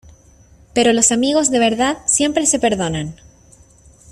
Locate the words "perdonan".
2.57-3.17